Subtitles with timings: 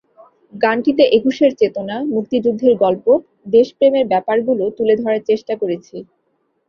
[0.53, 3.05] গানটিতে একুশের চেতনা, মুক্তিযুদ্ধের গল্প,
[3.53, 5.95] দেশপ্রেমের ব্যাপারগুলো তুলে ধরার চেষ্টা করেছি।